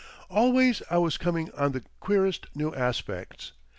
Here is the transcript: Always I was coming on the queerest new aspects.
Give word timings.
Always 0.31 0.81
I 0.89 0.97
was 0.97 1.19
coming 1.19 1.51
on 1.51 1.73
the 1.73 1.83
queerest 1.99 2.47
new 2.55 2.73
aspects. 2.73 3.51